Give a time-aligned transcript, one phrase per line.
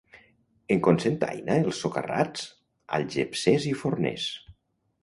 [0.75, 2.49] En Cocentaina, els socarrats,
[3.01, 4.29] algepsers i forners.